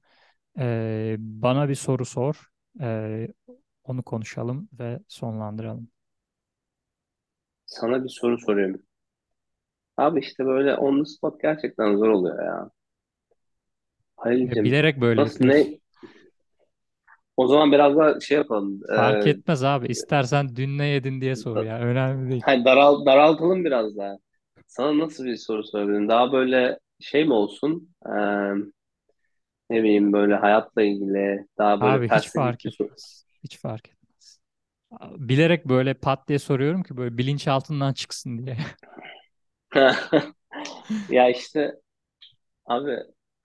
[0.58, 2.50] Ee, bana bir soru sor.
[2.80, 3.28] Ee,
[3.84, 5.90] onu konuşalım ve sonlandıralım.
[7.66, 8.82] sana bir soru soruyorum.
[9.96, 12.70] Abi işte böyle on the spot gerçekten zor oluyor ya.
[14.42, 15.72] Ya, Halil'cim bilerek böyle nasıl yapıyoruz.
[15.74, 15.78] ne?
[17.36, 18.80] O zaman biraz daha şey yapalım.
[18.94, 19.86] Fark Ee, etmez abi.
[19.86, 21.78] İstersen dün ne yedin diye sor da- ya.
[21.80, 22.44] Önemli değil.
[22.44, 24.18] hani daral, daraltalım biraz daha.
[24.66, 26.08] Sana nasıl bir soru sorabilirim?
[26.08, 27.94] Daha böyle şey mi olsun?
[28.06, 28.10] Ee,
[29.70, 32.90] ne bileyim böyle hayatla ilgili daha böyle Abi hiç felsefik fark bir soru.
[32.90, 33.26] etmez.
[33.44, 34.40] Hiç fark etmez.
[35.18, 38.58] Bilerek böyle pat diye soruyorum ki böyle bilinçaltından çıksın diye.
[41.08, 41.74] Ya işte
[42.66, 42.92] abi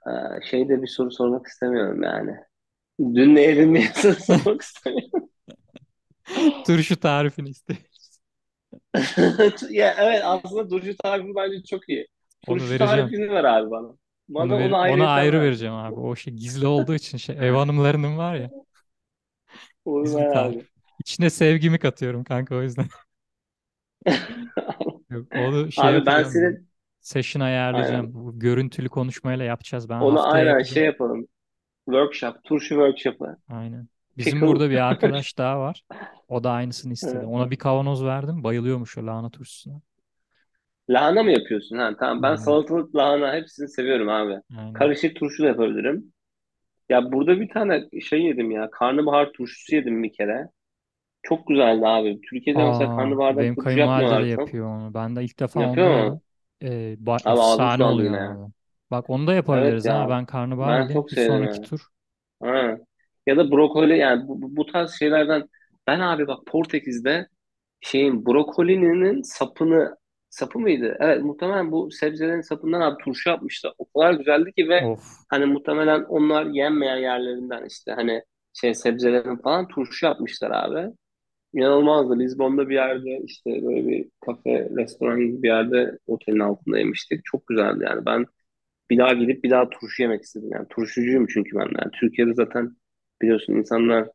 [0.07, 0.11] e,
[0.51, 2.37] şeyde bir soru sormak istemiyorum yani.
[2.99, 5.29] Dün ne yedin diye soru sormak istemiyorum.
[6.63, 7.77] Turşu tarifini iste.
[9.69, 12.07] Ya evet aslında turşu tarifi bence çok iyi.
[12.47, 13.15] Onu Turşu vereceğim.
[13.15, 13.97] tarifini ver abi bana.
[14.37, 15.41] Onu Bana ver, onu ona ayrıyetten ayrı ver.
[15.41, 15.99] vereceğim abi.
[15.99, 18.51] O şey gizli olduğu için şey ev hanımlarının var ya
[19.85, 20.55] Onu gizli ver tarif.
[20.55, 20.67] abi.
[20.99, 22.87] İçine sevgimi katıyorum kanka o yüzden.
[25.09, 26.69] Yok onu şey Abi ben senin
[27.01, 28.13] Session ayarlayacağım.
[28.13, 29.89] aynen, Bu görüntülü konuşmayla yapacağız.
[29.89, 30.85] Ben onu haftaya aynen şey yapacağım.
[30.85, 31.27] yapalım.
[31.85, 33.37] Workshop, turşu workshop'ı.
[33.47, 33.89] Aynen.
[34.21, 34.47] Bizim Pickle.
[34.47, 35.83] burada bir arkadaş daha var.
[36.27, 37.25] O da aynısını istedi.
[37.25, 37.27] Evet.
[37.27, 38.43] Ona bir kavanoz verdim.
[38.43, 39.81] Bayılıyormuş o lahana turşusuna.
[40.89, 41.77] Lahana mı yapıyorsun?
[41.77, 42.35] Ha, tamam ben Aynen.
[42.35, 44.41] salatalık lahana hepsini seviyorum abi.
[44.57, 44.73] Aynen.
[44.73, 46.13] Karışık turşu da yapabilirim.
[46.89, 48.71] Ya burada bir tane şey yedim ya.
[48.71, 50.47] Karnabahar turşusu yedim bir kere.
[51.23, 52.21] Çok güzeldi abi.
[52.31, 54.51] Türkiye'de mesela Aa, karnabahardan benim turşu kayınvalide de yapmıyorlar çok.
[54.51, 54.93] yapıyor onu.
[54.93, 56.21] Ben de ilk defa Yapıyor onda mu?
[56.61, 58.29] Ee, ba- Abi ağzım efsane sulandı oluyor yine ya.
[58.29, 58.51] abi.
[58.91, 60.09] Bak onu da Evet yapabiliriz ha.
[60.09, 60.09] ya.
[60.09, 61.61] Ben karnabahar Ben çok Bir sevdim sonraki ya.
[61.61, 61.87] tur.
[62.41, 62.79] Ha.
[63.27, 65.49] Ya da brokoli yani bu, bu tarz şeylerden
[65.87, 67.27] ben abi bak Portekiz'de
[67.81, 69.97] şeyin brokolinin sapını
[70.29, 70.97] sapı mıydı?
[70.99, 73.73] Evet muhtemelen bu sebzelerin sapından abi turşu yapmışlar.
[73.77, 75.03] O kadar güzeldi ki ve Of.
[75.29, 80.93] hani muhtemelen onlar yenmeyen yerlerinden işte hani şey sebzelerin falan turşu yapmışlar abi.
[81.53, 82.19] İnanılmazdı.
[82.19, 87.21] Lizbon'da bir yerde işte böyle bir kafe, restoran gibi bir yerde otelin altında yemiştik.
[87.25, 88.05] Çok güzeldi yani.
[88.05, 88.25] Ben
[88.89, 90.49] bir daha gidip bir daha turşu yemek istedim.
[90.53, 91.61] Yani turşucuyum çünkü ben.
[91.81, 92.75] Yani Türkiye'de zaten
[93.21, 94.07] biliyorsun insanlar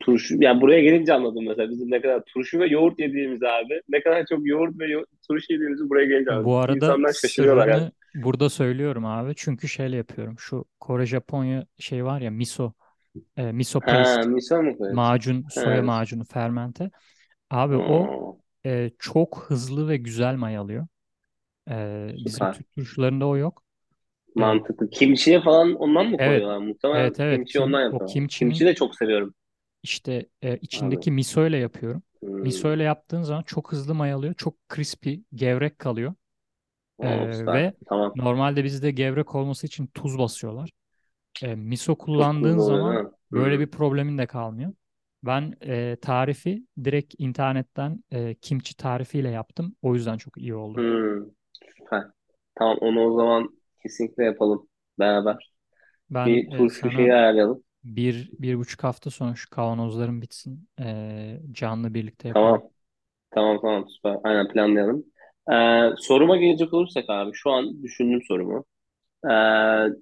[0.00, 0.36] turşu...
[0.42, 3.80] Yani buraya gelince anladım mesela bizim ne kadar turşu ve yoğurt yediğimizi abi.
[3.88, 6.56] Ne kadar çok yoğurt ve yo- turşu yediğimizi buraya gelince Bu anladım.
[6.56, 7.84] arada İnsanlar şaşırıyorlar yani.
[7.84, 9.32] sırrını burada söylüyorum abi.
[9.36, 10.38] Çünkü şeyle yapıyorum.
[10.38, 12.72] Şu Kore Japonya şey var ya miso.
[13.36, 14.28] E, miso Ha, paste.
[14.28, 15.14] misal mı koyuyorsun?
[15.16, 16.90] Macun, soya Ha, macunu, fermente.
[17.50, 18.12] Abi o
[18.66, 20.88] e, çok hızlı ve güzel mayalıyor.
[21.70, 22.48] E, bizim süper.
[22.48, 23.64] Türk turşularında o yok.
[24.38, 24.90] Mantıklı.
[24.90, 26.58] Kimchiye falan ondan mı evet, koyuyorlar?
[26.58, 27.44] Muhtemelen evet, evet.
[27.44, 28.18] kimchi Kim, ondan o yapıyorlar.
[28.38, 29.34] Kimçinin de çok seviyorum
[29.82, 30.96] işte e, abi.
[30.96, 32.02] içindeki miso ile yapıyorum.
[32.42, 32.74] Miso Hmm.
[32.74, 34.34] ile yaptığın zaman çok hızlı mayalıyor.
[34.34, 36.14] Çok crispy, gevrek kalıyor.
[37.02, 37.52] E, süper.
[37.52, 38.14] ve Tamam.
[38.14, 40.70] normalde bizde gevrek olması için tuz basıyorlar.
[41.42, 43.10] E, miso Çok kullandığın tuzlu oluyor zaman değil mi?
[43.32, 43.60] böyle Hmm.
[43.60, 44.74] bir problemin de kalmıyor.
[45.24, 49.76] Ben e, tarifi direkt internetten e, kimchi tarifiyle yaptım.
[49.82, 50.86] O yüzden çok iyi oldu.
[50.86, 51.24] Hmm.
[51.76, 52.10] Süper.
[52.54, 55.52] Tamam onu o zaman kesinlikle yapalım beraber.
[56.10, 57.64] Ben Bir e, turşu şeyi sana ayarlayalım.
[57.84, 60.70] bir, bir buçuk hafta sonra şu kavanozlarım bitsin.
[60.80, 62.56] E, canlı birlikte yapalım.
[62.56, 62.70] Tamam.
[63.30, 64.16] Tamam tamam süper.
[64.24, 65.04] Aynen planlayalım.
[65.52, 68.66] Ee, soruma gelecek olursak abi şu an düşündüm sorumu.
[69.24, 69.30] Ee,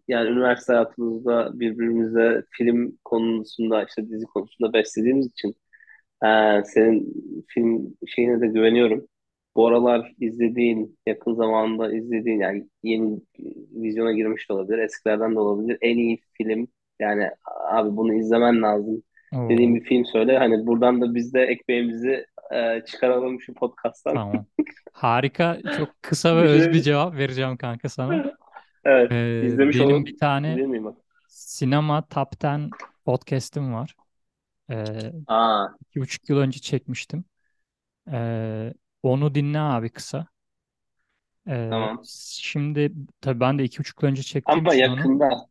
[0.09, 5.55] yani üniversite hayatımızda birbirimize film konusunda işte dizi konusunda beslediğimiz için
[6.27, 7.15] Ee, senin
[7.49, 9.09] film şeyine de güveniyorum.
[9.57, 13.21] Bu aralar izlediğin, yakın zamanda izlediğin yani yeni
[13.73, 15.79] vizyona girmiş de olabilir, eskilerden de olabilir.
[15.81, 16.69] En iyi film
[17.01, 17.31] yani
[17.71, 19.03] abi bunu izlemen lazım
[19.51, 20.39] dediğim Oo, bir film söyle.
[20.39, 24.15] Hani buradan da biz de ekmeğimizi e, çıkaralım şu podcast'tan.
[24.15, 24.47] tamam.
[24.93, 25.63] Harika.
[25.71, 28.25] Çok kısa ve öz bir cevap vereceğim kanka sana.
[28.85, 30.07] Evet, E, izlemiş benim olun.
[30.07, 30.97] bir tane Değil miyim bak?
[31.29, 32.75] sinema top 10
[33.07, 33.97] podcast'im var.
[34.71, 37.27] E, Aa, iki buçuk yıl önce çekmiştim.
[38.13, 38.75] E,
[39.07, 40.27] onu dinle abi kısa.
[41.49, 42.09] Ee, tamam.
[42.09, 45.49] şimdi tabii ben de iki buçuk yıl önce çektiğim Ama için onu yakında.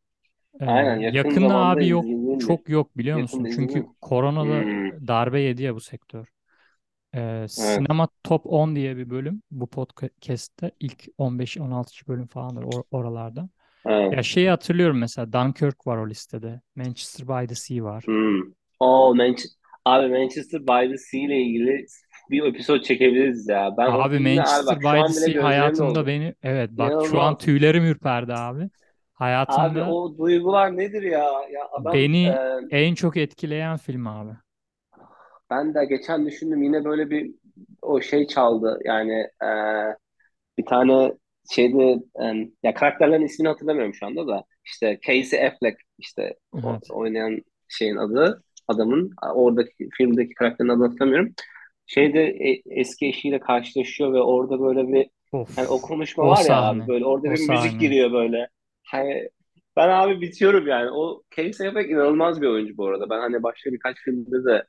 [0.61, 2.39] e, Aynen yakın yakında zamanda abi yok bir.
[2.39, 3.45] çok yok biliyor musun?
[3.45, 3.95] Yakında Çünkü izlediğim.
[4.01, 6.27] koronada Hmm, darbe yedi ya bu sektör.
[7.15, 12.07] Ee, evet, Sinema Top 10 diye bir bölüm bu podcast'te ilk 15-16.
[12.07, 13.49] bölüm falandır or- oralarda.
[13.85, 14.11] evet.
[14.11, 16.61] Ya şeyi hatırlıyorum mesela Dunkirk var o listede.
[16.75, 18.07] Manchester by the Sea var.
[18.07, 18.41] Hmm.
[18.79, 21.85] O Manchester, abi Manchester by the Sea ile ilgili
[22.29, 23.75] bir episod çekebiliriz ya.
[23.77, 27.37] Ben Abi abi Manchester by the Sea hayatımda beni evet bak şu an İnanılmaz.
[27.37, 28.69] tüylerim ürperdi abi.
[29.47, 31.23] Abi Hayatımda o duygular nedir ya?
[31.51, 34.31] Ya adam e, beni en çok etkileyen film abi.
[35.49, 37.31] ben de geçen düşündüm yine böyle bir
[37.81, 38.79] o şey çaldı.
[38.85, 39.47] Yani e,
[40.57, 41.13] bir tane
[41.51, 44.45] şeyde e, ya karakterlerin ismini hatırlamıyorum şu anda da.
[44.65, 46.91] İşte Casey Affleck işte Evet.
[46.91, 51.33] oynayan şeyin adı adamın oradaki filmdeki karakterin adını hatırlamıyorum.
[51.87, 55.09] Şeyde e- eski eşiyle karşılaşıyor ve orada böyle bir
[55.55, 55.81] hani o Of.
[55.81, 56.87] konuşma O var ya abi sahne.
[56.87, 57.79] böyle orada O bir müzik sahne.
[57.79, 58.49] giriyor böyle.
[58.83, 59.29] Hani
[59.77, 60.91] ben abi bitiyorum yani.
[60.91, 63.09] O Casey Affleck inanılmaz bir oyuncu bu arada.
[63.09, 64.67] Ben hani başka birkaç filmde de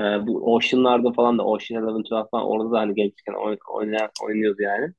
[0.00, 4.10] e, bu Ocean'larda falan da Ocean Eleven 12 falan orada da hani gençken oyn oynayan,
[4.24, 4.94] oynuyordu yani.